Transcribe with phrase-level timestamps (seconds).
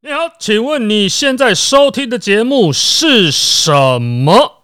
[0.00, 4.62] 你好，请问你现在收听的节目是什么？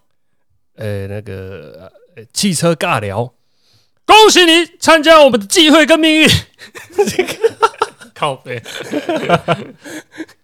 [0.77, 3.35] 呃，那个呃汽车尬聊，
[4.07, 6.29] 恭喜你参加我们的机会跟命运。
[8.15, 8.63] 靠背，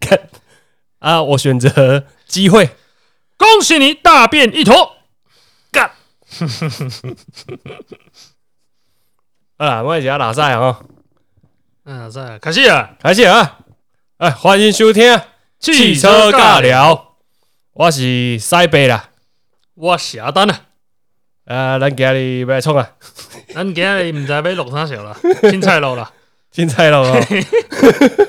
[0.00, 0.29] 看
[0.98, 2.70] 啊，我选择机会，
[3.36, 4.96] 恭喜你大便一坨。
[5.70, 5.93] 干，
[9.57, 10.80] 啊，我一下拉赛啊，
[11.84, 13.61] 嗯，是，开始啊，开始啊，
[14.21, 15.18] 哎，欢迎收听
[15.59, 17.14] 汽车尬，聊，
[17.72, 19.12] 我是塞北啦，
[19.75, 20.67] 我下单了。
[21.46, 22.96] 啊，咱今日要来创啊，
[23.54, 25.17] 咱今日唔知要录啥小了，
[25.48, 26.12] 青菜肉了。
[26.53, 27.26] 新菜咯，哦。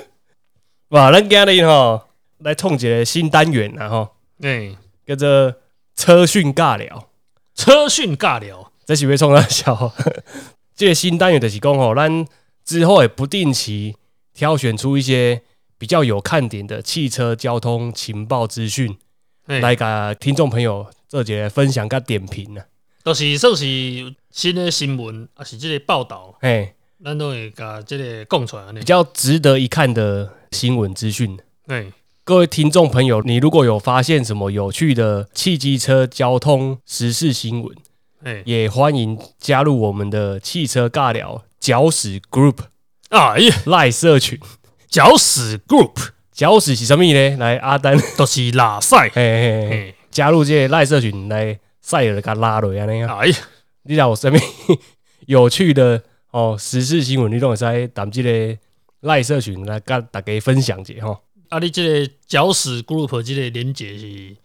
[0.96, 2.04] 哇，咱今日吼
[2.38, 4.74] 来创一个新单元啦吼，哎，
[5.06, 5.56] 叫做
[5.94, 7.10] 车讯尬聊，
[7.54, 9.92] 车讯尬聊，这是要创啥小？
[10.74, 12.26] 这个新单元就是讲吼，咱
[12.64, 13.98] 之后会不定期
[14.34, 15.42] 挑选出一些
[15.82, 18.96] 比较有看点的汽车交通情报资讯，
[19.48, 19.84] 哎来给
[20.20, 22.64] 听众朋友做一个分享跟点评啊。
[23.04, 23.66] 都是算是
[24.30, 28.84] 新的新闻，还是这个报道，哎，咱都会把这个讲出来比。
[28.84, 31.36] 较值得一看的新闻资讯。
[31.66, 31.88] 哎，
[32.24, 37.76] 各位听众朋友，你如果有发现什么有趣的汽机车交通时事新闻，
[38.22, 42.58] 哎，也欢迎加入我们的汽车尬聊搅屎 Group
[43.10, 44.40] 哎呀，赖社群。
[44.92, 47.38] 搅屎 group 搅屎是什么呢？
[47.38, 49.10] 来，阿丹， 嘿都是拉塞。
[49.10, 53.20] 嘿嘿，嘿，加入这个赖社群来赛尔给他拉落安尼啊！
[53.20, 53.38] 哎呀，
[53.84, 54.38] 你知道有什么
[55.28, 58.60] 有趣的哦时事新闻，你都会使踮这个
[59.00, 61.24] 赖社群来跟大家分享一下吼。
[61.48, 64.36] 啊，你这个搅屎 group 这个连接是，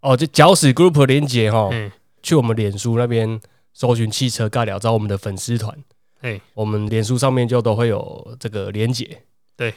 [0.00, 3.38] 哦，这搅屎 Group 的连接吼，哎，去我们脸书那边
[3.74, 5.76] 搜寻汽车尬聊，找我们的粉丝团。
[6.22, 9.22] 哎，我们脸书上面就都会有这个连结。
[9.56, 9.74] 对，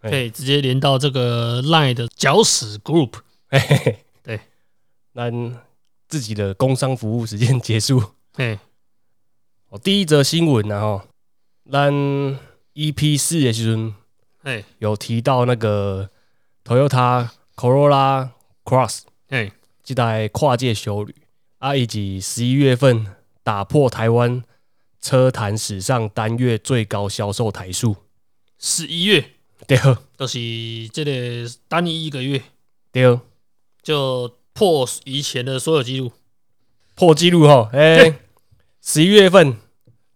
[0.00, 0.10] 哎。
[0.10, 3.14] 可以直接连到这个 line 的搅屎 group。
[3.48, 3.98] 嘿嘿嘿。
[4.22, 4.40] 对，
[5.12, 5.30] 那
[6.08, 8.02] 自己的工商服务时间结束。
[8.34, 8.58] 哎，
[9.68, 11.02] 哦，第一则新闻然后，
[11.70, 11.92] 咱
[12.74, 13.94] EP 四的时阵
[14.42, 16.10] 哎，有提到那个
[16.64, 18.30] Toyota Corolla
[18.64, 19.50] Cross 哎，
[19.82, 21.14] 这台跨界修旅
[21.58, 23.06] 啊，以及十一月份
[23.42, 24.42] 打破台湾
[25.00, 27.96] 车坛史上单月最高销售台数。
[28.58, 29.32] 十一月
[29.66, 29.78] 对
[30.16, 30.38] 就是
[30.92, 32.42] 这个单一一个月
[32.92, 33.18] 对，
[33.82, 36.12] 就破以前的所有记录。
[36.94, 37.68] 破纪录哈！
[37.74, 38.14] 哎、对
[38.80, 39.58] 十一月份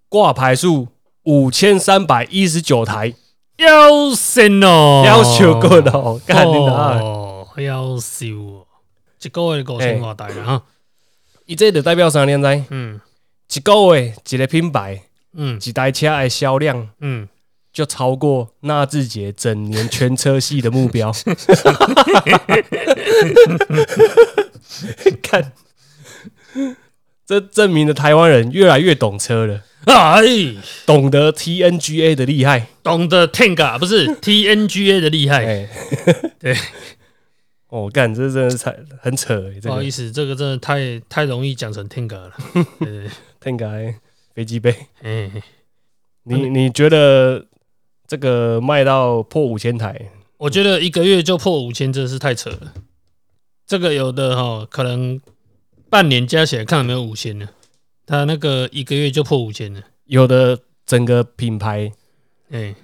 [0.08, 0.88] 挂牌数
[1.24, 3.14] 五千三百一十九台，
[3.58, 6.98] 要神哦，要求过了哦，干你哪！
[7.00, 8.66] 哦，要秀哦！
[9.22, 10.62] 一个月五千多台了哈，
[11.44, 12.38] 伊这就代表啥呢？
[12.38, 12.64] 知？
[12.70, 13.00] 嗯
[13.52, 15.02] 一个月一个品牌
[15.34, 17.28] 嗯一台车的销量嗯，
[17.72, 21.12] 就超过纳智捷整年全车系的目标。
[25.22, 25.52] 看，
[27.26, 30.22] 这证明了台湾人越来越懂车了，哎，
[30.86, 32.66] 懂得 TNGA 的厉害。
[32.82, 35.44] 懂得 Tenga 不是 TNGA 的厉害。
[35.44, 35.68] 哎，
[36.40, 36.56] 对，
[37.68, 42.32] 哦，干，这真的是太很扯哎，这个不好意思，这个真的太太容易讲成 Tenga 了。
[43.42, 43.94] Tenga
[44.34, 44.74] 飞机杯。
[45.02, 45.30] 哎，
[46.24, 47.46] 你你觉得
[48.10, 52.74] 这个卖到破五千台，我觉得一个月就破五千，真的是太扯了。
[53.64, 55.20] 这个有的哈，可能
[55.88, 57.48] 半年加起来看有没有五千呢？
[58.04, 59.80] 他那个一个月就破五千了。
[60.06, 61.92] 有的整个品牌
[62.50, 62.74] 哎，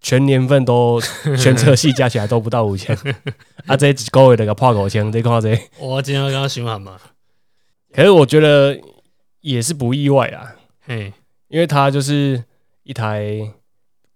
[0.00, 1.00] 全年份都
[1.36, 2.96] 全车系加起来都不到五千，
[3.66, 6.96] 啊，这一个月那个破五千，你看这，我今天要跟他循环嘛。
[7.92, 8.80] 可是我觉得
[9.40, 10.54] 也是不意外啊，
[10.86, 11.12] 嘿，
[11.48, 12.44] 因为它就是
[12.84, 13.50] 一台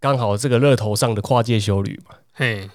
[0.06, 2.70] 刚好这个热头上的跨界修旅嘛，嘿，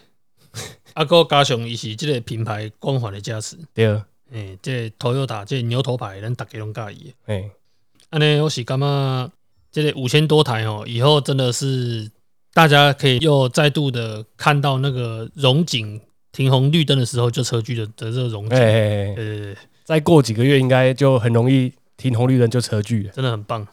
[0.92, 3.58] 啊，个加上伊是即个品牌光环的加持。
[3.74, 7.14] 对啊，诶，这个 Toyota 这个牛头牌，咱大家拢介意的。
[7.28, 7.50] 哎，
[8.10, 9.32] 安尼我是感觉
[9.72, 12.12] 这个五千多台哦，以后真的是
[12.54, 16.02] 大家可以又再度的看到那个荣景
[16.34, 18.58] 停红绿灯的时候就车距的的这个荣景。
[18.58, 23.14] 哎哎哎，对对对，再过几个月应该就很容易停红绿灯就车距了。
[23.14, 23.66] 真的很棒。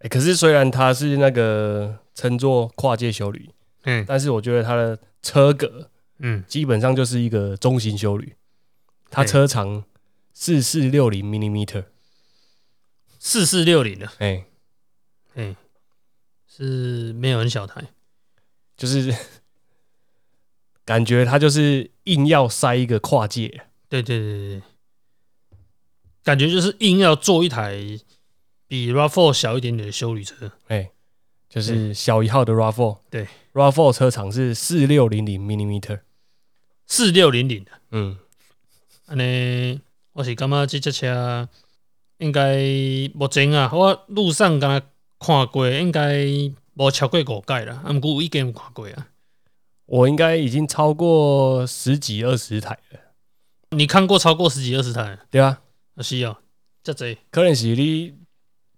[0.00, 3.50] 哎、可是虽然它是那个称作跨界修旅，
[3.84, 4.04] 嗯。
[4.06, 8.34] 但是我觉得它的车格嗯，基本上就是一个中型修旅，
[9.10, 9.28] 它嘿。
[9.28, 9.84] 车长
[10.32, 11.84] 四四六零 millimeter，
[13.18, 14.44] 四四六零的，哎，
[15.34, 15.56] 哎，
[16.46, 17.88] 是没有很小台。
[18.76, 19.14] 就是
[20.86, 24.62] 感觉它就是硬要塞一个跨界，对对对对，
[26.24, 27.78] 感觉就是硬要做一台
[28.70, 30.52] 比 RAV4 小一点点的修旅车。
[30.68, 30.92] 哎，
[31.48, 32.98] 就是小一号的 RAV4。
[33.10, 36.04] 对，RAV4 车长是四六零零 m i l i m e t e r。
[36.86, 38.16] 四六零零的，嗯，
[39.06, 39.80] 安尼
[40.12, 41.48] 我是感觉这只车
[42.18, 42.62] 应该
[43.12, 44.80] 目前啊，我路上敢若
[45.18, 46.24] 看过，应该
[46.74, 49.08] 无超过五届啦，啊，毋过有已经有看过啊。
[49.86, 53.00] 我应该已经超过十几二十台了，
[53.70, 55.18] 你看过超过十几二十台？
[55.28, 55.60] 对啊，
[55.96, 56.36] 啊是哦，
[56.84, 57.18] 遮济。
[57.32, 58.14] 可能是你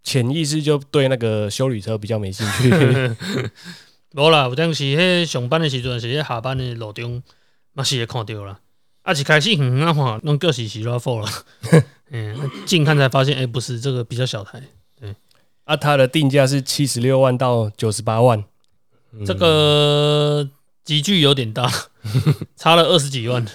[0.02, 2.70] 潜意识就对那个修理车比较没兴趣。
[4.14, 7.22] 无啦，有当时迄上班的时阵，是迄下班的路中，
[7.72, 8.60] 嘛是会看到啦。
[9.02, 11.44] 啊，一开始远远啊看，拢叫是是 RAV4 啦。
[12.10, 14.62] 嗯，近看才发现，哎、不是，这个比较小台。
[15.64, 18.44] 啊，它的定价是七十六万到九十八万，
[19.12, 20.48] 嗯这个
[20.84, 21.70] 集距有点大，
[22.56, 23.46] 差了二十几万。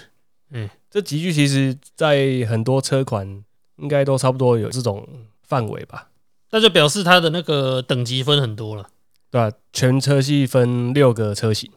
[0.52, 3.44] 嗯这集距其实在很多车款
[3.76, 5.08] 应该都差不多有这种
[5.44, 6.08] 范围吧，
[6.52, 8.90] 那就表示它的那个等级分很多了。
[9.30, 11.70] 对吧、全车系分六个车型，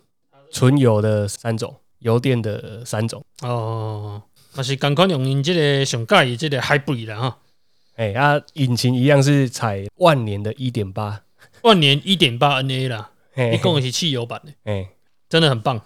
[0.52, 3.24] 纯油的三种，油电的三种。
[3.42, 4.22] 哦，
[4.54, 7.38] 那是赶快用因这个上盖的这个 hybrid 啦哈，
[7.96, 11.22] 哎、啊，引擎一样是采万年的一点八，
[11.62, 14.88] 万年一点八 NA 啦，嘿一共的是汽油版的，哎、
[15.28, 15.82] 真的很棒。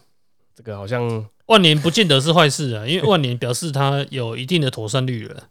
[0.54, 5.44] 这个好像万年不见得是坏事啊，因为万年表示它有一定的妥善率了，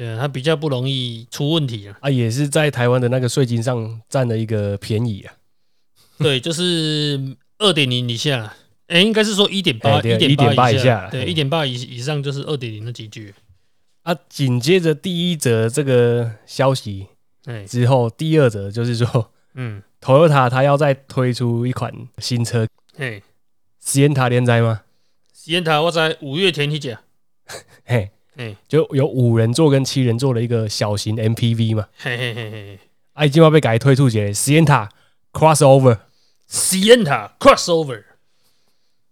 [0.00, 1.98] 对啊，它比较不容易出问题啊。
[2.00, 5.34] 啊，也是在台湾的那个税金上占了一个便宜啊。
[6.16, 8.56] 对，就是二点零以下，
[8.86, 13.34] 哎、应该是说一点八，一点1.8以以下对，哎一点八以以上就是二点零的几句。
[14.04, 17.08] 啊，紧接着第一则这个消息
[17.44, 22.66] 哎，之后，第二则就是说 嗯，，Toyota 它要再推出一款新车，
[22.96, 23.20] 哎，
[23.84, 24.80] 实验塔连载吗？
[25.34, 26.98] 实验塔我在五月天去讲，
[27.84, 32.78] 嘿，嘿，就有五人座跟七人座的一个小型 MPV 嘛，嘿嘿嘿嘿，
[33.14, 34.88] 啊，今晚被改推出一个实验塔
[35.32, 35.98] Crossover。
[36.52, 38.02] 实验塔 crossover，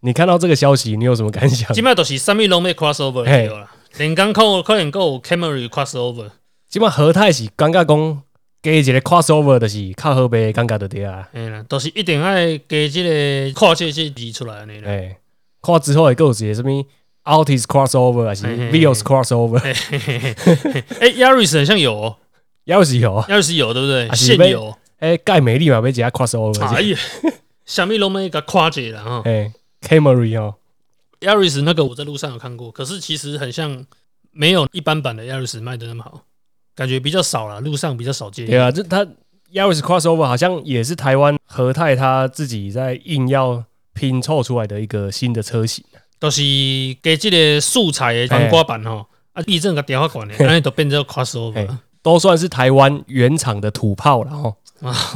[0.01, 1.73] 你看到这个消息，你有什么感想？
[1.73, 3.73] 基本上都是三米拢要 crossover 嘿对啦。
[3.97, 6.33] 连刚可可能够 Camry crossover，
[6.69, 8.23] 基本和泰是感觉讲
[8.61, 11.29] 加一个 Crossover 就是较好卖，感觉就对啊。
[11.33, 14.89] 哎啦，都是一定爱加这个跨界这字出来的啦。
[14.91, 15.17] 哎，
[15.63, 16.85] 看之后会有一个什么
[17.29, 19.59] Altis Crossover 还是 Vios Crossover，
[20.99, 22.17] 哎，Yaris 很像有哦
[22.65, 24.09] 要是有啊，，Yaris 有对不对？
[24.15, 24.75] 现有。
[24.99, 26.99] 哎，盖美丽嘛，要加 Crossover，哎呀，
[27.65, 29.23] 小米拢没给跨界了哈。
[29.27, 30.55] 哎，Camry 哦
[31.21, 33.85] ，Yaris 那个我在路上有看过，可是其实很像
[34.33, 36.23] 没有一般版的 Yaris 卖的那么好，
[36.75, 38.47] 感觉比较少了，路上比较少见。
[38.47, 39.07] 对啊，这它
[39.53, 43.65] Yaris Crossover 好像也是台湾和泰他自己在硬要
[43.95, 45.85] 拼凑出来的一个新的车型。
[46.19, 46.43] 都是
[47.03, 51.81] 给这个素材的防刮板吼，啊，地震个电话管的，安尼都变成 crossover 了。
[52.01, 54.57] 都算是台湾原厂的土炮了哦，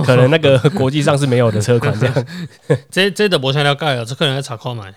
[0.05, 2.27] 可能那个 国际上是没有的车款这样。
[2.91, 4.93] 这这都无啥了解了，这可能要查看买。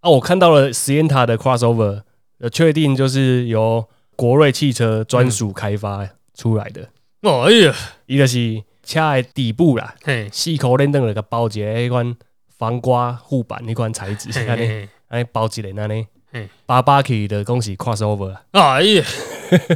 [0.00, 2.02] 啊，我看到了实验塔的 crossover，
[2.38, 6.88] 呃，确定就是由国瑞汽车专属开发出来的。
[7.22, 7.74] 哦哎呀，
[8.06, 12.14] 伊就是车的底部啦，嘿，四颗链灯了个包一个迄款
[12.58, 19.04] 防刮护板迄款材质，嘿嘿安尼包一个安尼嘿，八八 K 的恭喜 crossover 啊，哎呀，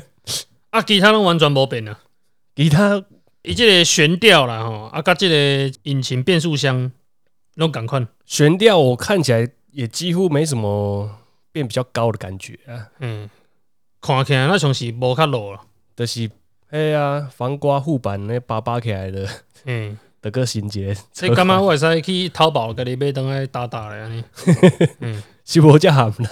[0.73, 2.01] 啊，其他拢完全无变啊。
[2.55, 3.05] 其他
[3.43, 6.91] 伊即个悬吊啦吼，啊，甲即个引擎变速箱
[7.57, 8.09] 拢共款。
[8.25, 11.11] 悬吊我看起来也几乎没什么
[11.53, 13.29] 变比较高的感觉啊，嗯，
[14.01, 15.61] 看起来那像是无较落了。
[15.95, 16.31] 就是
[16.71, 19.29] 嘿啊防刮护板那八八起来的。
[19.67, 24.25] 嗯，的个新节，这感觉我会使去淘宝，甲你买倒来打打咧安尼。
[25.45, 26.31] 是无遮含啦。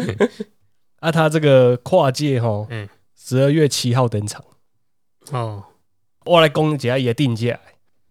[1.00, 4.44] 啊，他这个跨界吼嗯，十二月七号登场。
[5.30, 5.64] 哦，
[6.26, 7.58] 我来讲一下伊的定价，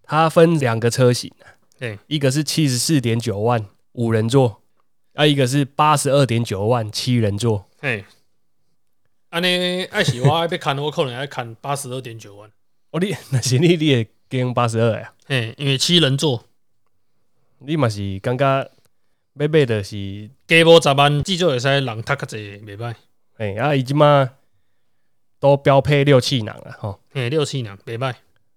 [0.03, 1.31] 它分两个车型
[2.07, 4.63] 一个是七十四点九万五人座，
[5.13, 7.69] 啊，一个是八十二点九万七人座。
[7.81, 8.03] 哎，
[9.29, 12.49] 安尼爱是我爱要看，我可能要砍八十二点九万。
[12.89, 15.13] 哦，你 那是你你也跟八十二呀？
[15.25, 16.45] 嘿，因为七人座
[17.59, 18.45] 你嘛是感觉
[19.37, 22.95] 要买的是，加无十万，至少会使人读较济，袂歹。
[23.37, 24.29] 哎、啊，伊即嘛
[25.39, 28.13] 都标配六气囊了吼，嘿，六气囊袂歹。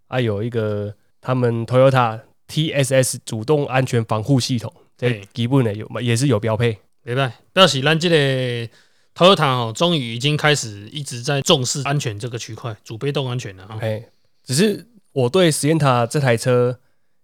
[0.07, 6.79] 啊，有一个他们 Toyota TSS 主动安全防护系统，这嘿基本的有嘛，也是有标配。
[7.05, 8.73] 袂歹，表示咱这个
[9.15, 13.79] Toyota 哦，终于已经开始一直在重视安全这个区块，主被动安全了哈。
[13.81, 14.05] 哎、
[14.45, 16.79] 只是我对实验塔这台车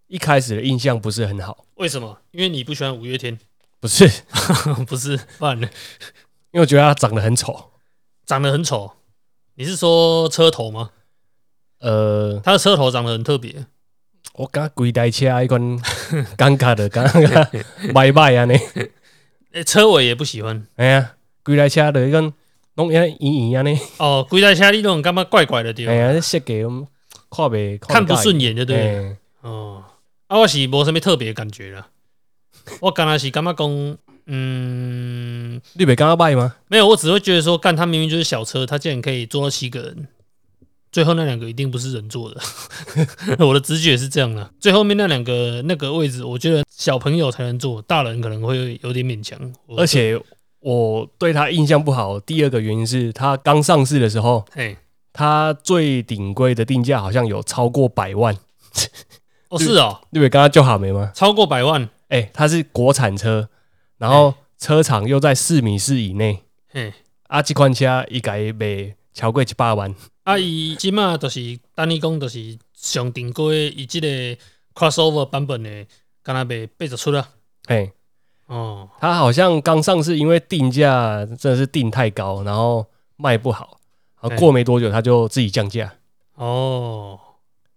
[0.07, 2.19] 一开始的印象不是很好，为什么？
[2.33, 3.38] 因为你不喜欢五月天，
[3.81, 4.09] 不是，
[4.87, 5.17] 不是？
[5.38, 5.69] 不然呢？
[6.53, 7.71] 因为我觉得它长得很丑。
[8.26, 8.93] 长得很丑。
[9.57, 10.91] 你是说车头吗？
[11.81, 13.67] 呃，它的车头长得很特别。
[14.35, 15.61] 我感觉规台车一款
[16.37, 18.59] 尴尬的，尴尬拜拜 啊你。
[19.53, 21.12] 诶、车尾也不喜欢哎呀，
[21.45, 22.33] 规台车的一款
[22.75, 23.79] 拢遐圆圆安尼。
[23.99, 26.87] 哦，规台车你拢感觉怪怪的对吧哎呀，这设计我们
[27.35, 29.17] 看袂看不顺眼就对。
[29.43, 29.83] 哦，
[30.29, 31.88] 啊，我是无什么特别感觉啦。
[32.81, 36.57] 我刚才是感觉讲，嗯，你袂感觉歹吗？
[36.69, 40.09] 没有，我只会觉得说，干他明明就是小车，他竟然可以坐到七个人，
[40.91, 42.41] 最后那两个一定不是人坐的。
[43.45, 49.38] 我的直觉是这样的，最后面那两个那个位置，我觉得小朋友才能坐，大人可能会有点勉强。
[49.76, 50.19] 而，且
[50.61, 54.75] 我对他印象不好，第二个原因是他刚上市的时候，嘿，
[55.14, 58.37] 他最顶规的定价好像有超过百万。
[59.49, 61.12] 哦是哦，你袂感觉就好没吗？
[61.14, 63.49] 超过百万，哎、它是国产车，
[63.99, 66.42] 然后车长又在四米四以内，
[66.73, 66.92] 嘿，
[67.28, 69.94] 啊，这款车伊家卖超过一百万。
[70.25, 74.09] 啊，伊即马就是等你讲，就是上顶规伊即个
[74.75, 75.87] crossover 版本的，
[76.25, 77.28] 敢若卖八十出啦。
[77.68, 77.92] 嘿，
[78.47, 83.78] 哦，它好像刚上市，因为定价真的是定太高，然后卖不好，
[84.28, 85.95] 然后过没多久他就自己降价。
[86.35, 87.21] 哦，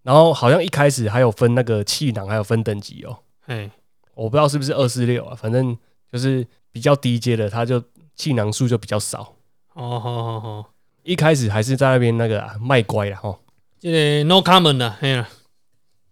[0.04, 3.70] 然后好像一开始还有分那个气囊，还有分等级哦，嘿，
[4.16, 5.78] 我不知道是不是二四六啊，反正
[6.12, 7.84] 就是比较低阶的，它就
[8.16, 9.36] 气囊数就比较少。
[9.74, 10.74] 哦，好好好，
[11.04, 13.40] 一开始还是在那边那个、啊、卖乖啦吼，
[13.78, 15.30] 即个 no comment 啦，嘿啦。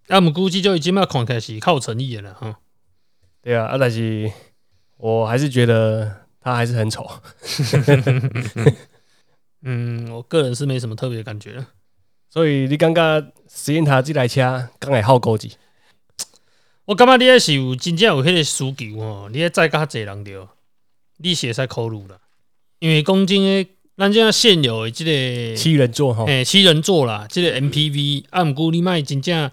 [0.09, 2.53] 啊，毋估计就已经要看起来是较有诚意的啦，吼。
[3.41, 4.31] 对啊，啊但是
[4.97, 7.09] 我还是觉得它还是很丑。
[9.65, 11.65] 嗯，我个人是没什么特别的感觉的。
[12.29, 15.51] 所以你感觉实验塔这台车刚会好高级？
[16.85, 20.47] 我感觉你迄是有真正有迄个需求吼，你迄载较侪人着，
[21.17, 22.19] 你是会使考虑啦。
[22.79, 29.49] 因为讲真的，咱即现有的即、个七人座吼，诶、七人座啦，即、个 MPV，啊，毋过你卖真正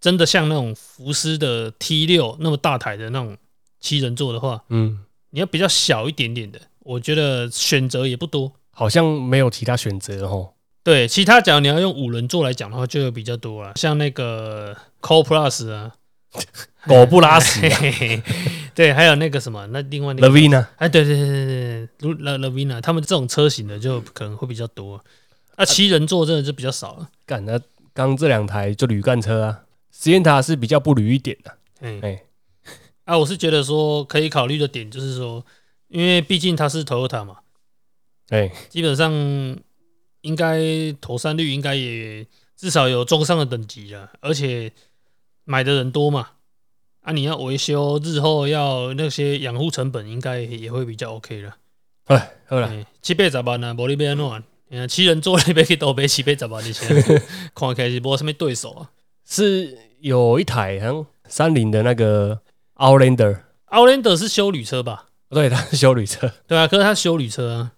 [0.00, 3.36] 真的像那种福斯的 T 六那么大台的那种
[3.80, 8.52] 七人座的话，嗯，你要比较小一点点的，我觉得选择也不多。
[8.78, 10.52] 好像没有其他选择哦。
[10.82, 15.92] 对，其他假如你要用五人座来讲的话，就有比较多了，像那个 Co Plus 啊，
[16.86, 17.62] 狗不拉屎
[18.74, 20.66] 对，还有那个什么，那另外那个，，Lavina。
[20.76, 25.02] 哎，对对对对对对，La Lavina，他们这种车型的就可能会比较多。
[25.56, 27.08] 啊，七人座真的就比较少了。
[27.24, 27.58] 干那
[27.94, 31.98] 刚这两台就铝干车啊，实验塔是比较不铝一点的、哎。
[32.02, 32.22] 哎。
[33.06, 35.42] 啊，我是觉得说可以考虑的点就是说，
[35.88, 37.36] 因为毕竟它是 Toyota 嘛，
[38.30, 39.12] 哎，基本上
[40.22, 40.60] 应该
[41.00, 44.72] 投三率应该也至少有中上的等级了，而且
[45.44, 46.30] 买的人多嘛，
[47.02, 51.56] 啊，你要维修，日后要那些养护成本应该也会比较 OK 了。
[52.06, 54.42] 哎，好了，欸七八十万啊，无你要安怎样？
[54.70, 56.88] 嗯，七人座你要去倒买七八十万的钱，
[57.54, 58.90] 看起来是无什么对手啊。
[59.24, 62.40] 是有一台好像三菱的那个
[62.74, 65.06] Outlander，Outlander 是修旅车吧？
[65.28, 67.72] 对，它是修旅车，对啊，可是它修旅车啊。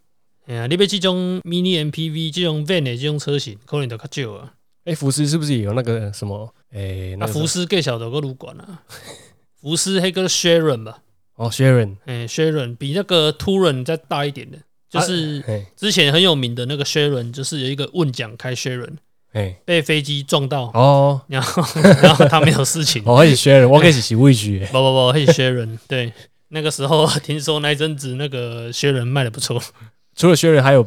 [0.48, 4.54] 哎呀，你要这种 mini MPV 这种 van 的这种车型，可能都较少啊。
[4.84, 6.54] 哎，福斯是不是也有那个什么？
[6.72, 8.82] 哎，那啊，福斯更小的个路管啊，
[9.60, 11.00] 福斯黑个 Sharon 吧，
[11.36, 15.66] 哦，Sharon，哎、s h a r o n 比那个 Touran 再大一点的，就是哎。
[15.76, 18.96] 之前很有名的那个 Sharon，就是有一个问奖开 Sharon
[19.32, 21.62] 哎，被飞机撞到，哦，然后
[22.02, 26.14] 然后他没有事情，哦，还是 Sharon，我开始是位居， 不不不，嘿 Sharon，对，
[26.48, 29.62] 那个时候听说那一阵子那个 Sharon 卖的不错，
[30.18, 30.84] 除了 Sharon 还有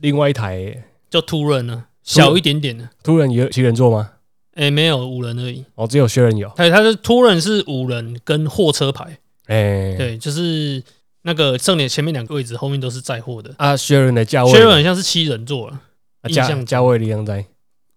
[0.00, 4.10] 另外一台就 Touran 呢，小一点点的，突人有七人座吗？
[4.54, 10.82] 哎、没有五人而已，哦，只有 Sharon 有，它它的 Touran 是五人跟货车牌，哎，对，就是
[11.22, 13.54] 那个正脸前面两个位置，后面都是载货的。
[13.56, 14.50] 啊，Sharon 的价位。
[14.50, 15.80] Sharon 很像是七人座了，
[16.22, 16.66] 啊价印象中。
[16.66, 17.46] 价位力量在，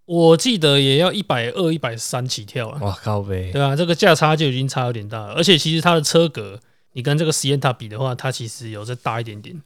[0.06, 6.60] 我记得也要一百二、一百三起跳啊，哇靠呗，对啊，这个价差就已经差有点大了，而且其实它的车格，
[6.94, 9.60] 你跟这个 Sienna 比的话，它其实有再大一点点。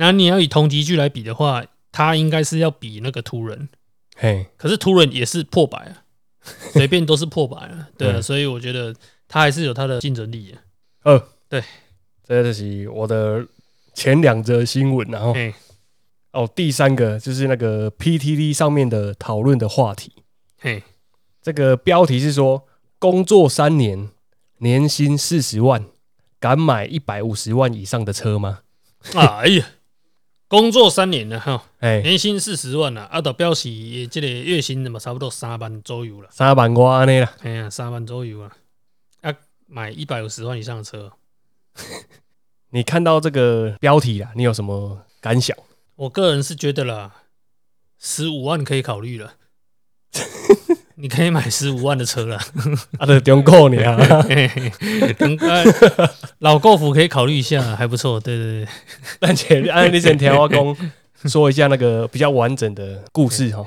[0.00, 3.68] 那你要以同级距来比的话，它应该是要比那个突人，
[4.16, 6.04] 嘿，可是突人也是破百啊，
[6.72, 8.22] 随便都是破百啊，对啊，嗯。
[8.22, 8.94] 所以我觉得
[9.28, 10.58] 它还是有它的竞争力的。
[11.02, 11.62] 二对，
[12.26, 13.46] 这就是我的
[13.92, 15.52] 前两则新闻，然后哎
[16.32, 20.12] 哦，第三个就是那个 PTT 上面的讨论的话题，
[20.58, 20.82] 嘿，
[21.42, 22.66] 这个标题是说
[22.98, 24.08] 工作三年，
[24.60, 25.84] 年薪四十万，
[26.38, 28.60] 敢买一百五十万以上的车吗？
[29.14, 29.66] 哎呀，
[30.50, 36.28] 工作三年了哈，哎，年薪四十万了，啊，到表示也这个月薪嘛，差不多三万左右了。
[36.32, 38.50] 三万块安尼啦，哎呀，三万左右啊！
[39.20, 39.32] 啊，
[39.68, 41.12] 买一百五十万以上的车，
[42.70, 45.56] 你看到这个标题啦，你有什么感想？
[45.94, 47.14] 我个人是觉得啦，
[47.96, 49.34] 十五万可以考虑了。
[51.00, 52.36] 你可以买十五万的车了。
[52.98, 53.96] 啊，对，中够你啊，
[56.38, 58.20] 老购服可以考虑一下，还不错。
[58.20, 58.68] 对对对，
[59.18, 60.76] 但且按你先听我讲，
[61.24, 63.64] 说一下那个比较完整的故事哈，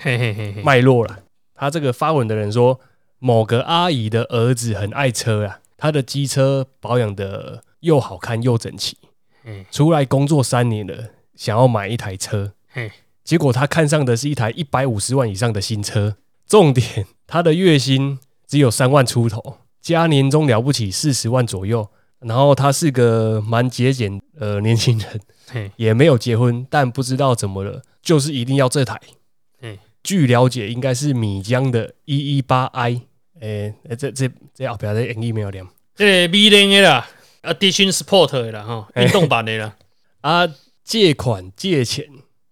[0.64, 1.20] 脉络啦。
[1.56, 2.80] 他这个发文的人说，
[3.20, 8.98] 某个阿姨的儿子很爱车啊，他的机车保养的又好看又整齐。
[9.46, 10.96] 嗯出来工作三年了，
[11.36, 12.90] 想要买一台车，嘿，
[13.26, 16.16] 结果他看上的是一台一百五十万以上的新车，
[16.48, 21.90] 重点他的月薪只有三万出头，加年终了不起四十万左右。
[22.20, 29.02] 然后他是个蛮节俭呃年轻人，也没有结婚，但不知道怎么了，就是一定要这台。
[29.60, 33.02] 嘿，据了解，应该是米江的一一八 i。
[33.42, 37.08] 诶、诶这这这后边的英语没有念这个米零的啦
[37.42, 39.76] ，Addition Sport 的啦，哈，嘿运动版的啦，
[40.22, 40.48] 啊，
[40.84, 42.06] 借款借钱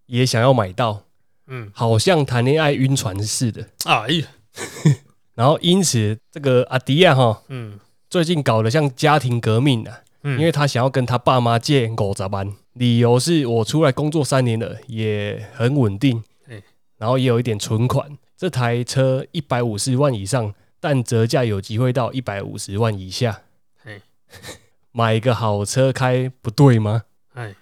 [0.06, 1.04] 也想要买到，
[1.46, 3.68] 嗯，好像谈恋爱晕船似的。
[3.84, 4.24] 啊，哎，
[5.34, 7.78] 然后因此，这个阿迪亚哈嗯
[8.10, 16.62] 最近搞得像家庭革命啊，嗯，因为他想要跟他爸妈借五十万，理由是我出来工作三年了，也很稳定嘿，
[16.98, 18.18] 然后也有一点存款。
[18.36, 23.42] 这台车一百五十万以上，但折价有机会到一百五十万以下
[23.82, 24.02] 嘿。
[24.92, 27.04] 买一个好车开不对吗？
[27.32, 27.54] 哎，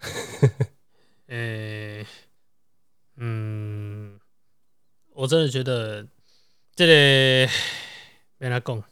[1.28, 2.06] 诶，
[3.16, 4.18] 嗯，
[5.12, 6.06] 我真的觉得
[6.78, 7.50] 这个
[8.38, 8.84] 别来讲，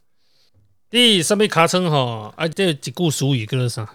[0.90, 3.88] 第什么卡称吼，啊，这一句俗语叫做啥？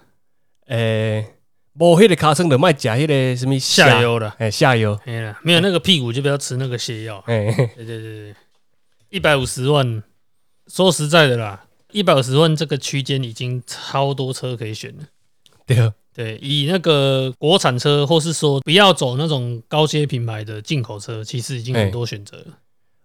[0.68, 1.36] 诶、
[1.74, 7.22] 无迄个卡车就卖食迄个什么下，药了，诶、下药，哎啦，没有那个屁股就不要吃那个泻药。
[7.28, 8.36] 诶、 对对对对，
[9.10, 10.02] 一百五十万，
[10.68, 15.04] 说实在的啦，一百五十万这个区间已经超多车可以选了。
[15.66, 22.58] 对，对，以那个国产车，或是说不要走那种高阶品牌的进口车，其实已经很多选择了。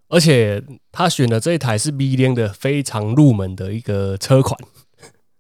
[0.09, 4.59] 而且他选的这一台是 B 零的非常入门的一个车款，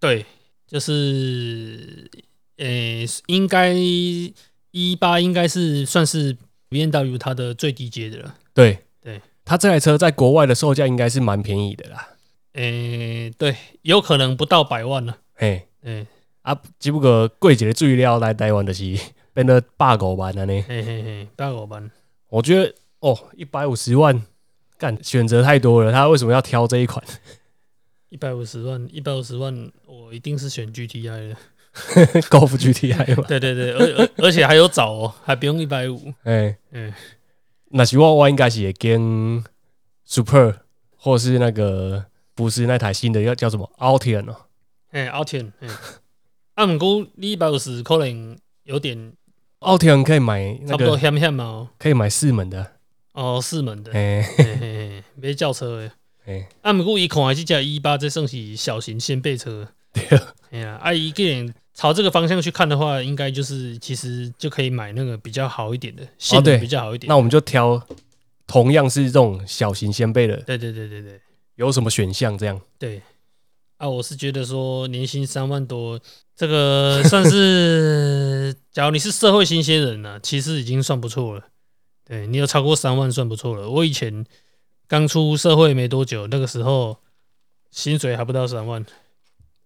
[0.00, 0.26] 对，
[0.66, 2.10] 就是，
[2.56, 6.36] 诶、应该一八应该是算是
[6.68, 8.34] B N W 它的最低阶的了。
[8.52, 12.08] 对对，他这台车在国外的售价应该是蛮便宜的啦，
[12.54, 15.18] 诶、对，有可能不到百万了。
[15.34, 16.06] 嘿诶，
[16.42, 18.98] 啊，只不过贵一个最料来台湾的是
[19.32, 20.64] 变得八五万了呢。
[20.66, 21.90] 嘿嘿嘿，八五班。
[22.28, 24.20] 我觉得哦，一百五十万，
[24.78, 27.02] 干选择太多了，他为什么要挑这一款？
[28.10, 31.36] 一百五十万，一百五十万，我一定是选 GTI 的。
[32.30, 33.24] 高尔夫 GTI 吧？
[33.28, 36.12] 对对对，而而而且还有找哦，还不用一百五。
[36.22, 36.90] 哎，嗯，
[37.68, 39.44] 那是我我应该是会跟
[40.06, 40.60] Super
[40.96, 44.36] 或是那个不是那台新的要叫什么 Altion 哦，
[44.92, 45.68] 哎，奥田，哎，
[46.54, 49.12] 啊，毋过你一百五十可能有点
[49.58, 52.75] 奥田可以买那个差不多险险嘛哦，可以买四门的，
[53.16, 55.90] 哦，四门的，哎嘿嘿嘿，别轿车的。
[56.26, 59.66] 哎，啊，毋过伊看的这架一八，这算是小型掀背车。
[59.92, 60.04] 对，
[60.50, 67.08] 哎呀，啊，伊既然朝这个方向去看的话，应该就是其实就可以买那个比较好一点的，性对能比较好一点。
[67.08, 67.82] 那我们就挑
[68.46, 71.18] 同样是这种小型掀背的，对对对对对
[71.54, 72.60] 有什么选项这样？
[72.78, 73.00] 对。
[73.78, 76.00] 啊，我是觉得说年薪三万多，
[76.34, 81.44] 这个算是， 假如你是社会新鲜人呢、其实已经算不错了。
[82.06, 83.68] 对你有超过三万算不错了。
[83.68, 84.24] 我以前
[84.86, 86.98] 刚出社会没多久，那个时候
[87.70, 88.86] 薪水还不到三万，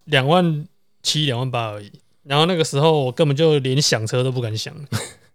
[0.05, 0.67] 两万
[1.03, 1.91] 七、两万八而已。
[2.23, 4.75] 然后那个时候我根本就连想车都不敢想，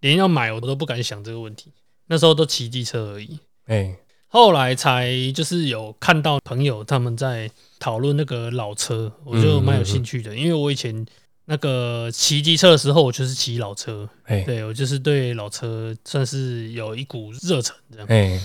[0.01, 1.71] 连要买我都不敢想这个问题。
[2.07, 3.39] 那时候都骑机车而已。
[3.65, 11.05] 哎，后来才就是有看到朋友他们在讨论那个老车，我就蛮有兴趣的，因为我以前
[11.49, 18.07] 那个骑机车的时候，我就是骑老车，哎，对我就是对老车算是有一股热忱这样。
[18.09, 18.37] 哎，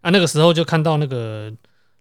[0.00, 1.52] 啊，那个时候就看到那个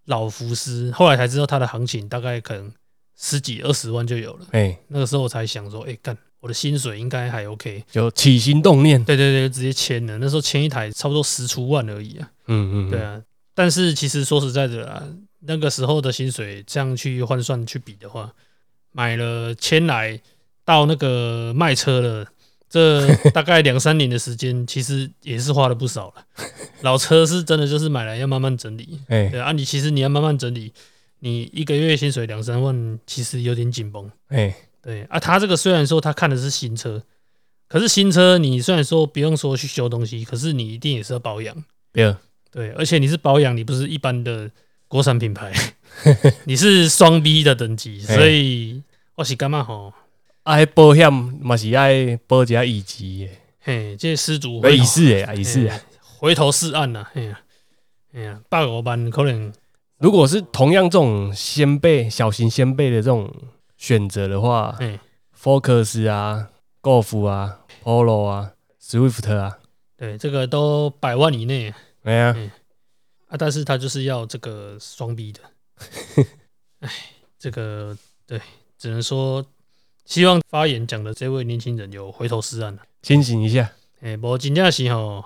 [0.06, 2.72] 老福斯，后来才知道它的行情大概可能
[3.16, 4.48] 十几二十万就有了。
[4.52, 7.84] 哎，那个时候我才想说，哎、干我的薪水应该还 OK。
[7.92, 10.18] 就起心动念，对对对，直接签了。
[10.18, 12.32] 那时候签一台差不多十出万而已啊。
[12.48, 13.22] 嗯嗯，对，啊，
[13.54, 15.04] 但是其实说实在的啦，
[15.42, 18.34] 那个时候的薪水这样去换算去比的话，
[18.92, 20.20] 买了签来
[20.68, 22.28] 到那个卖车了，
[22.70, 26.16] 这 大概两三年的时间，其实也是花了不少了。
[26.82, 30.74] 老车是真的就是买来要慢慢整理，哎对啊，你其实你要慢慢整理，
[31.20, 34.12] 你一个月薪水两三万，其实有点紧绷。
[34.28, 37.02] 哎，对啊，他这个虽然说他看的是新车，
[37.70, 41.56] 可是新车你虽然说不用说去修东西，可是你一定也是要保养。
[41.94, 42.14] 对，
[42.52, 44.52] 对，而且你是保养，你不是一般的
[44.90, 45.54] 国产品牌，
[46.44, 48.84] 你是双 B 的等级，所以
[49.16, 49.94] 我是干嘛吼？
[50.48, 55.82] 爱保险嘛是爱保一下乙级的，嘿，这失主没回头意思诶，意思啊，嘿
[56.20, 57.42] 回头是岸呐，嘿呀，
[58.14, 59.52] 哎呀，百五万可能
[60.00, 63.30] 如果是同样这种先辈小型先辈的这种
[63.76, 64.98] 选择的话哎
[65.38, 66.50] ，，Focus 啊、
[66.82, 69.60] Golf 啊、Polo 啊、Swift 啊，
[69.98, 72.38] 对这个都百万以内哎呀，
[73.28, 75.42] 啊，但是他就是要这个双 B 的，
[76.80, 76.90] 哎，
[77.38, 78.40] 这个对，
[78.78, 79.46] 只能说
[80.08, 82.82] 希望发言讲的这位年轻人有回头是岸了。
[83.02, 83.74] 清醒一下。
[84.00, 85.26] 诶、无真正是吼，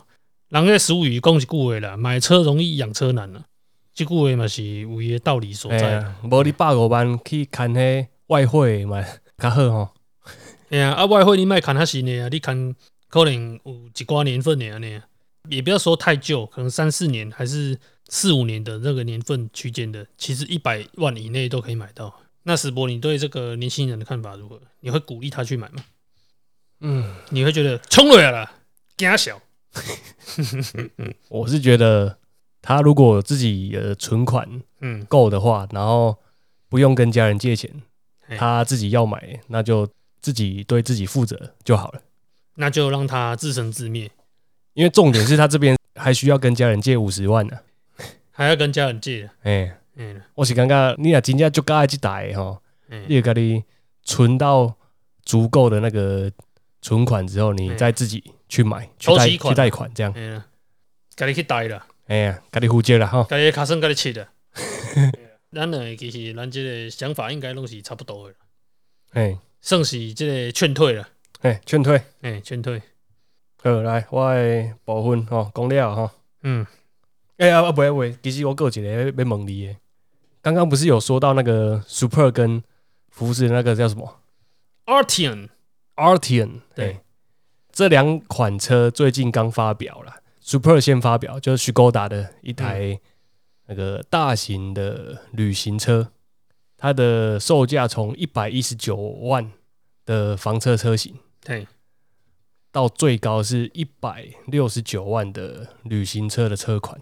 [0.49, 3.45] 人咧俗语讲一句话啦，买车容易养车难啦。
[3.93, 5.91] 这句话嘛是有伊的道理所哎在。
[5.91, 9.05] 呀，无你百五万去看迄外汇嘛，
[9.37, 9.89] 较好吼。
[10.69, 12.75] 哎呀，啊外汇你卖看较新的啊，你看
[13.07, 15.03] 可能有一寡年份的安尼啊，
[15.47, 22.11] 也不要说太旧，可能三四年还是四五年的那个年份区间的，其实一百万以内都可以买到。
[22.43, 24.59] 那史博，你对这个年轻人的看法如何？
[24.79, 25.83] 你会鼓励他去买吗？
[26.79, 28.51] 嗯，你会觉得冲了呀啦，
[28.97, 29.39] 惊小？
[31.29, 32.17] 我是觉得
[32.61, 36.17] 他如果自己的存款嗯，够的话，然后
[36.69, 37.69] 不用跟家人借钱，
[38.37, 39.87] 他自己要买，那就
[40.19, 42.01] 自己对自己负责就好了。
[42.55, 44.09] 那就让他自生自灭，
[44.73, 47.59] 因为重点是他这边还需要跟家人借五十万呢、
[48.31, 49.29] 还要跟家人借。
[49.43, 53.63] 哎、嗯我是感觉你若真正就爱即台的吼，嗯你甲你
[54.03, 54.75] 存到
[55.23, 56.31] 足够的那个
[56.81, 60.11] 存款之后，你嗯再自己去买、去贷、款去贷款这样。
[60.15, 60.45] 哎呀，
[61.15, 63.23] 家己去贷啦，哎呀，给你负责了哈。
[63.29, 64.27] 家己的卡算家己切的。
[65.53, 68.39] 咱两个其实咱这个想法应该拢是差不多的啦，
[69.13, 71.07] 哎算是这个劝退了，
[71.41, 72.01] 哎，劝退。
[72.21, 72.81] 哎、劝退。
[73.61, 76.09] 好，来，我的部分吼讲了吼。
[76.41, 76.65] 嗯，
[77.37, 79.75] 哎、呀，啊，不会不，其实我还有一个要要问你的。
[80.41, 82.63] 刚刚不是有说到那个 Super 跟
[83.09, 84.19] 福斯的那个叫什么
[84.85, 85.49] ？Artian
[85.95, 86.93] Artian 对。
[86.93, 86.99] 嘿，
[87.71, 92.99] 这两款车最近刚发表了，Super 先发表，就是 Skoda 的一台
[93.67, 96.11] 那个大型的旅行车，
[96.75, 99.51] 它的售价从一百一十九万
[100.05, 101.15] 的房车车型。
[101.43, 101.67] 对，
[102.71, 106.99] 到最高是一百六十九万的旅行车的车款，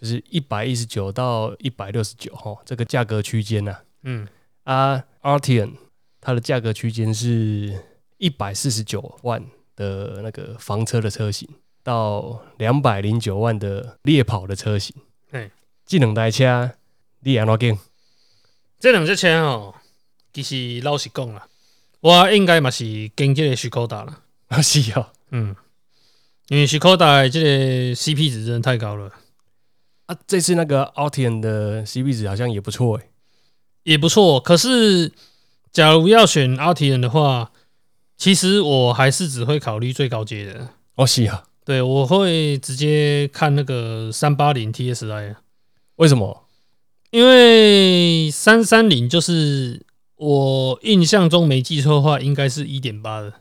[0.00, 3.76] 就是一百一十九到一百六十九哈，这个价格区间呐。
[4.04, 4.26] 嗯，
[4.64, 5.74] 啊，Artian
[6.22, 7.78] 它的价格区间是
[8.16, 9.44] 一百四十九万
[9.76, 11.46] 的那个房车的车型，
[11.82, 14.96] 到两百零九万的猎跑的车型。
[15.30, 15.50] 嘿，
[15.84, 16.72] 这两台车
[17.20, 17.78] 你安怎讲？
[18.78, 19.74] 这两只车哦，
[20.32, 21.46] 其实老实讲啦，
[22.00, 24.22] 我应该嘛是跟这个徐口达啦。
[24.48, 25.54] 啊 是哦，嗯，
[26.48, 29.12] 因为徐口达的这个 CP 值真的太高了，
[30.10, 33.04] 啊，这次那个 Arteon 的 CP 值好像也不错诶。
[33.84, 34.40] 也不错。
[34.40, 35.12] 可是，
[35.72, 37.52] 假如要选 autian 的话，
[38.16, 40.68] 其实我还是只会考虑最高阶的。
[40.96, 45.40] 哦是啊，对，我会直接看那个三八零 TSI，啊
[45.96, 46.46] 为什么？
[47.10, 49.84] 因为三三零就是
[50.16, 53.32] 我印象中没记错的话，应该是一点八的，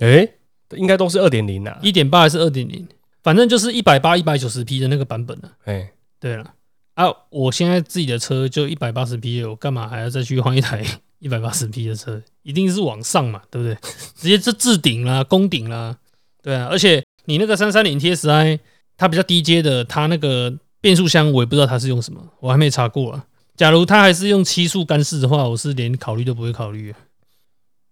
[0.00, 0.34] 诶、
[0.70, 1.78] 应该都是二点零啊。
[1.82, 2.86] 一点八还是二点零，
[3.22, 5.52] 反正就是一百八、一百九十 P 的那个版本啊。
[5.64, 6.54] 哎，对了，
[6.94, 10.84] 啊，我现在自己的车就一百八十匹，我干嘛还要再去换一台
[11.20, 12.20] 一百八十匹的车？
[12.42, 13.76] 一定是往上嘛，对不对？
[14.16, 15.96] 直接就置顶啦，攻顶啦，
[16.42, 16.68] 对啊。
[16.70, 18.58] 而且你那个三三零 TSI，
[18.96, 23.26] 它比较低阶的，它那个变速箱我也不知道它是用什么，我还没查过啊。
[23.56, 26.94] 假如它还是用七速干式的话，我是连考虑都不会考虑。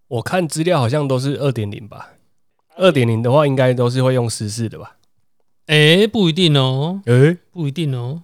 [0.08, 2.10] 我看资料好像都是二点零吧。
[2.76, 4.96] 二点零的话，应该都是会用湿式的吧？
[5.66, 8.22] 哎、不一定哦，诶、不一定哦。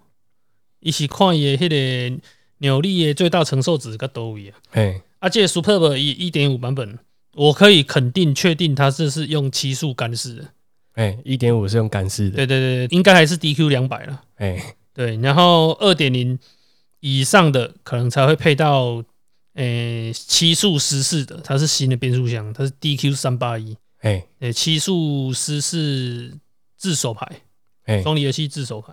[0.81, 2.23] 一起看伊的迄个
[2.59, 4.59] 扭力的最大承受值较多位啊。
[4.71, 6.99] 嘿，啊，这个 Superb 以一点五版本，
[7.35, 10.49] 我可以肯定确定它这是用七速干式的。
[10.95, 12.37] 哎，一点五是用干式的。
[12.37, 14.23] 对对对，应该还是 DQ 两百了。
[14.37, 16.39] 哎，对，然后二点零
[17.01, 19.03] 以上的可能才会配到，
[19.55, 26.35] 诶、七速湿式的，它是新的变速箱，它是 DQ 三八一，哎，诶，七速湿式
[26.83, 27.43] 自手牌，
[27.85, 28.93] 哎，双离合器自手牌。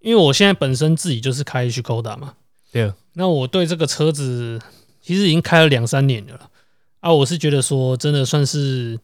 [0.00, 2.34] 因为我现在本身自己就是开 H K O D A 嘛，
[2.72, 4.60] 对，那我对这个车子
[5.00, 6.50] 其实已经开了两三年了
[6.98, 8.98] 啊，我是觉得说真的算是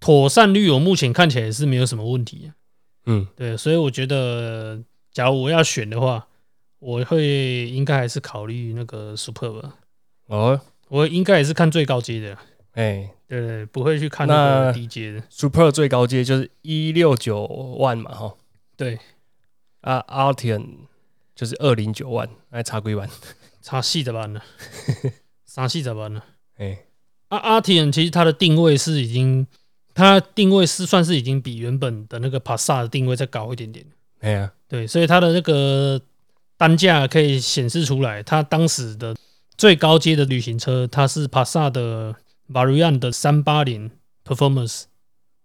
[0.00, 2.58] 妥善率，我目前看起来是没有什么问题、啊。
[3.06, 6.26] 嗯，对，所以我觉得，假如我要选的话，
[6.80, 9.74] 我会应该还是考虑那个 Superb，吧
[10.26, 12.36] 哦，我应该也是看最高阶的，
[12.72, 15.22] 哎对对，不会去看那那个低阶的。
[15.28, 17.44] ，Super 最高阶就是一六九
[17.78, 18.34] 万嘛，哈，
[18.76, 18.98] 对，
[19.82, 20.66] 啊，Arteon
[21.34, 23.08] 就是二零九万，哎差几万？
[23.60, 24.40] 差四十万呢？
[25.46, 26.22] 差四十万呢。
[26.56, 26.86] 哎，
[27.28, 29.46] 啊，阿提人其实它的定位是已经，
[29.92, 33.84] 它定位是算是已经比原本的那个帕萨的定位再高一点点。
[34.20, 36.00] 哎呀，对，所以它的那个
[36.56, 39.14] 单价可以显示出来，它当时的
[39.56, 42.14] 最高阶的旅行车，它是帕萨的
[42.52, 43.90] Variant 的三八零
[44.24, 44.84] Performance，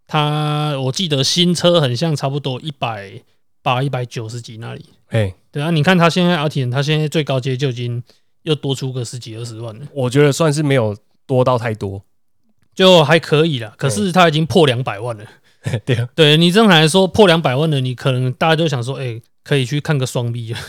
[0.08, 3.22] 它我记得新车很像差不多一百
[3.62, 4.86] 八、一百九十几那里。
[5.10, 8.02] 哎，对啊，你看它现在阿田，它现在最高阶就已经
[8.44, 12.04] 又多出个十几二十万了，我觉得算是没有多到太多。
[12.76, 13.76] 就还可以啦。
[13.78, 15.24] 可是它已经破两百万了。
[15.86, 20.60] 对啊，对你正常来说破两百万了，你可能大家都想说，哎、可以去看个双 B 啊，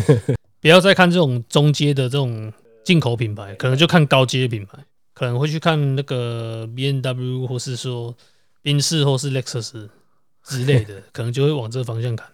[0.60, 2.52] 不要再看这种中阶的这种
[2.84, 4.78] 进口品牌，可能就看高阶品牌，
[5.14, 8.16] 可能会去看那个 B N W 或是说
[8.62, 9.88] 宾士或是 Lexus
[10.44, 12.28] 之类的， 可能就会往这个方向看。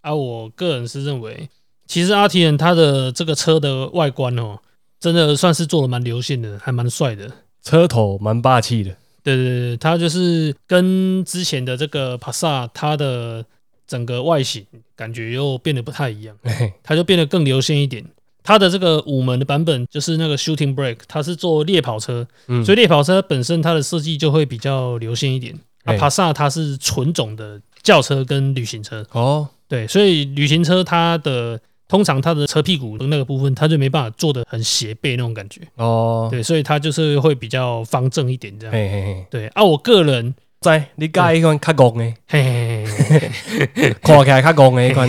[0.00, 1.48] 啊，我个人是认为，
[1.86, 4.58] 其实阿提人它的这个车的外观哦，
[5.00, 7.30] 真的算是做的蛮流线的，还蛮帅的。
[7.62, 8.96] 车头蛮霸气的。
[9.24, 13.44] 对对对，它就是跟之前的这个帕萨，它的
[13.84, 14.64] 整个外形
[14.94, 18.04] 感觉又变得不太一样，嘿 它就变得更流线一点。
[18.46, 25.52] 它的这个五门的版本就是那个 Shooting Brake，它是做猎跑车，嗯，所以猎跑车本身它的设计就会比较流线一点。
[25.84, 38.72] 啊，哎帕萨它是纯种的轿车跟旅行车，哦，对，所以旅行车它的通常它的车屁股的那个部分，它就没办法做的很斜背那种感觉，哦，对，所以它就是会比较方正一点这样。
[38.72, 40.34] 嘿嘿嘿，对啊，我个人
[40.66, 43.30] 在你介迄款较戆的，嘿嘿嘿
[43.72, 45.08] 嘿，看起来较戆的迄款，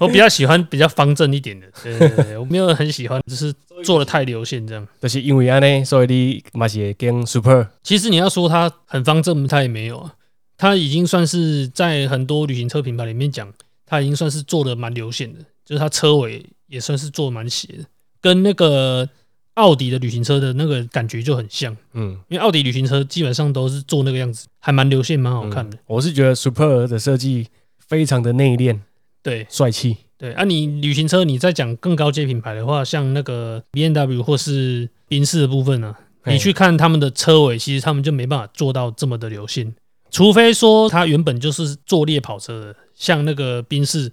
[0.00, 4.84] 我比较喜欢比较方正一点的，对对对，我没有很喜欢，就是做的太流线这样。
[5.00, 10.12] 就是因为安尼，所以你嘛是会跟 Super 其实你要说它很方正，它也没有啊，
[10.58, 13.52] 它已经算是在很多旅行车品牌里面讲，
[13.86, 17.84] 它已经算是做的蛮流线的，就是它车尾也算是做得蛮斜的，
[18.20, 19.08] 跟那个
[19.56, 25.76] 奥迪的旅行车的那个感觉就很像，嗯，因为奥迪旅行车基本上都是做那个样子，还蛮流线，蛮好看的。
[25.76, 25.80] 嗯。
[25.86, 28.78] 我是觉得 Super 的设计非常的内敛
[29.22, 29.46] 对。
[29.50, 36.34] 帅气，对，啊，你旅行车你再讲更高阶品牌的话，像那个 B N W 或是宾士的部分呢、嘿。
[36.34, 39.74] 你去看他们的车尾，其实他们就没办法做到这么的流线，
[40.10, 44.12] 除非说它原本就是做猎跑车的，像那个宾士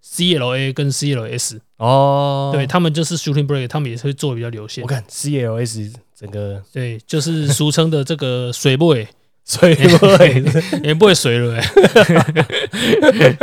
[0.00, 4.88] C L A 跟 C L S，、哦，对他们就是 Shooting Brake，他们也是会做比较流线我。
[4.88, 9.06] 看 CLS 整个对，就是俗称的这个 水不尾，
[9.44, 10.44] 所以会
[10.82, 12.46] 也不会水了、欸。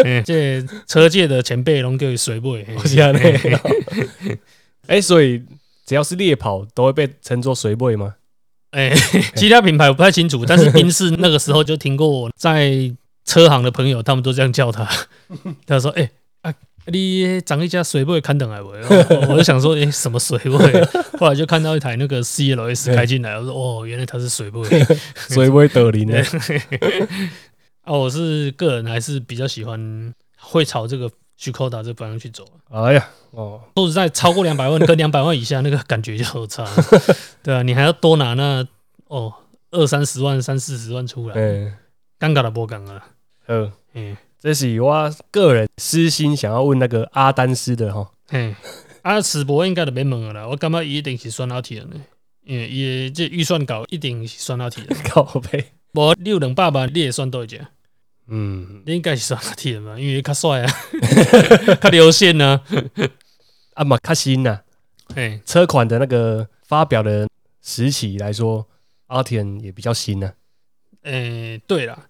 [0.04, 2.66] 欸这车界的前辈拢叫水不尾。
[2.78, 3.20] 我是安尼，
[4.88, 5.44] 哎，所以
[5.86, 8.16] 只要是猎跑都会被称作水 boy 吗？
[8.72, 8.94] 哎、
[9.36, 14.86] 其他品牌我不太清楚，但是宾士那个时候就听过我在车行的朋友，他们都这样叫他。
[15.66, 16.10] 他说：“哎、啊，
[16.88, 18.70] 你长一家水位看等来不？”
[19.28, 20.86] 我 我就想说：“哎、什么水位？”
[21.20, 24.86] 后来就看到一台那个 CLS 开进来，我说：“哦，原来它是水位。
[25.30, 26.18] 水 boy 德林呢？
[27.82, 32.46] 啊，我是个人还是比较喜欢会朝这个 s k o d a 这方向去走。
[32.70, 36.66] 哎呀，哦，说实在，超过两百万跟两百万以下，那个感觉就有差。
[37.44, 38.66] 对啊，你还要多拿那
[39.08, 39.34] 哦
[39.72, 41.74] 二三十万、三四十万出来，嗯，
[42.20, 43.06] 尴尬的波尴啊。
[43.48, 48.54] 嗯，嗯，这是我个人私心想要问那个阿丹斯的哈，嘿，
[49.02, 50.48] 啊，史博应该就免问了啦。
[50.48, 51.96] 我感觉伊一定是选到题人的，
[52.44, 54.96] 因为伊的这预算高，一定是选到题人。
[55.10, 57.60] 靠背，无你有两百万，你也算多一只，
[58.28, 60.72] 嗯，你应该是选到题人嘛，因为较帅啊，
[61.82, 62.62] 较流线啊。
[63.74, 64.60] 啊嘛，较新呐，
[65.16, 67.28] 嘿，车款的那个发表的
[67.64, 68.68] 时期来说，
[69.08, 70.34] 阿田也比较新呐，
[71.02, 72.06] 诶、对啦，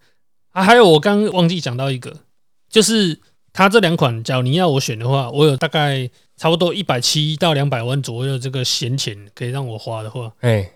[0.52, 2.14] 啊，还有我刚刚忘记讲到一个，
[2.76, 3.18] 就是
[3.54, 10.70] 它这两款，假如你要我选的话，我有大概差不多一百七到两百万左右的这个闲钱可以让我花的话，哎，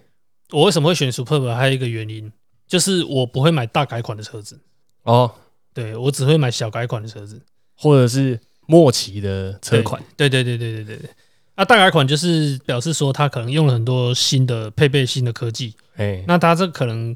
[0.51, 1.53] 我为什么会选 Superb？
[1.53, 2.31] 还有一个原因
[2.65, 4.57] 就是我不会买大改款的车子，
[5.03, 5.29] 哦，
[5.73, 7.41] 对我只会买小改款的车子。
[7.81, 11.09] 或者是末期的车款，对对对对对对对。
[11.55, 17.13] 啊，大改款就是表示说它可能用了很多新的配备、新的科技，哎，那它这可能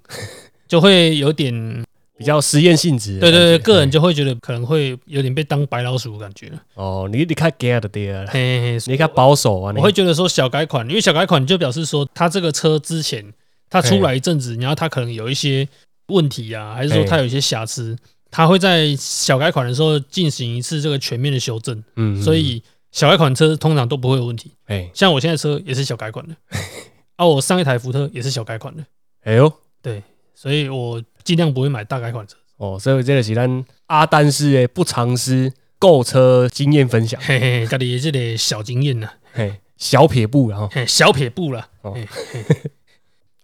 [0.68, 1.86] 就会有点，
[2.24, 6.50] 比较实验性质的对对对，个人哎就会觉得可能会有点被当白老鼠的感觉。
[6.76, 7.90] 哦，你你看 get 的
[8.28, 13.34] 嘿嘿，你看保守啊，我会觉得说小改款，因为小改款就表示说它这个车之前
[13.70, 15.68] 它出来一阵子，然后它可能有一些
[16.08, 17.98] 问题啊，还是说它有一些瑕疵，
[18.32, 24.52] 它会在小改款的时候进行一次这个全面的修正，嗯，所以小改款车通常都不会有问题。
[24.68, 26.36] 哎像我现在车也是小改款的，
[27.18, 28.86] 啊，我上一台福特也是小改款的，
[29.24, 29.52] 哎呦。
[29.82, 30.02] 对
[30.34, 32.36] 所以我尽量不会买大改款车。
[32.58, 41.68] 哦，所以这个是咱阿丹斯的不藏私购车经验分享，嘿嘿，嘿家己的这个小经验呐，嘿，小撇步然后，嘿，小撇步啦。
[41.82, 41.98] 哦。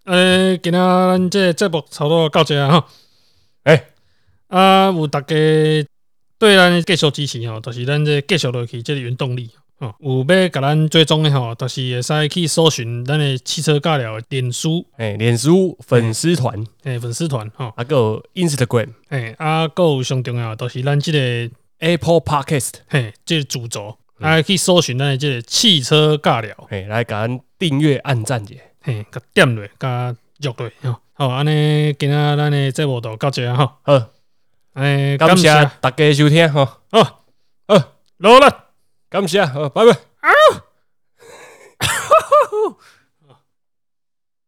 [0.04, 2.86] 呃，今仔咱这节目差不多到这啊哈。
[3.64, 3.84] 哎
[4.48, 5.36] 啊，有大家
[6.38, 9.94] 对咱继续支持吼，就是咱这继续落去这个原动力吼。
[9.98, 14.86] 有要甲咱追踪的吼，就是会使去搜寻咱的汽车尬聊的脸书。
[14.96, 21.18] 哎，脸书粉丝团，诶粉丝团吼，啊有 Instagram、诶啊，还有上重要的就是咱即个
[21.78, 28.54] Apple Podcast，嘿，即个主轴，啊去搜寻咱的即个汽车尬聊，哎，来甲咱订阅、按赞者。
[28.82, 31.00] 嘿，甲点落，甲入落吼。
[31.12, 34.06] 好，安尼今仔咱的节目就到这啊吼，好，
[34.74, 35.48] 诶，感谢
[35.80, 37.24] 大家收听吼，好，
[37.66, 38.59] 好，落了。
[39.10, 39.92] 感谢，好，拜拜。